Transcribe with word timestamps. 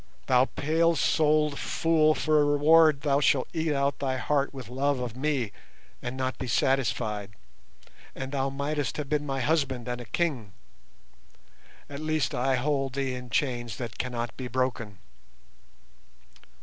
"Thou 0.25 0.45
pale 0.45 0.95
souled 0.95 1.59
fool, 1.59 2.15
for 2.15 2.41
a 2.41 2.43
reward 2.43 3.01
thou 3.01 3.19
shalt 3.19 3.47
eat 3.53 3.71
out 3.71 3.99
thy 3.99 4.17
heart 4.17 4.51
with 4.51 4.67
love 4.67 4.97
of 4.99 5.15
me 5.15 5.51
and 6.01 6.17
not 6.17 6.39
be 6.39 6.47
satisfied, 6.47 7.35
and 8.15 8.31
thou 8.31 8.49
mightest 8.49 8.97
have 8.97 9.09
been 9.09 9.27
my 9.27 9.41
husband 9.41 9.87
and 9.87 10.01
a 10.01 10.05
king! 10.05 10.53
At 11.87 11.99
least 11.99 12.33
I 12.33 12.55
hold 12.55 12.93
thee 12.93 13.13
in 13.13 13.29
chains 13.29 13.77
that 13.77 13.99
cannot 13.99 14.35
be 14.35 14.47
broken. 14.47 14.97